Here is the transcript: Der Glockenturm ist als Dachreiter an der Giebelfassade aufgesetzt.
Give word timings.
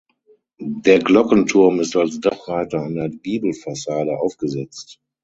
Der 0.59 0.97
Glockenturm 0.97 1.79
ist 1.79 1.95
als 1.95 2.19
Dachreiter 2.19 2.81
an 2.81 2.95
der 2.95 3.09
Giebelfassade 3.09 4.17
aufgesetzt. 4.17 4.99